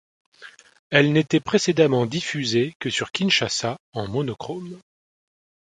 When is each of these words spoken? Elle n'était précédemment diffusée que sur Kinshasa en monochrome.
Elle 0.89 1.13
n'était 1.13 1.39
précédemment 1.39 2.07
diffusée 2.07 2.73
que 2.79 2.89
sur 2.89 3.11
Kinshasa 3.11 3.77
en 3.93 4.07
monochrome. 4.07 4.79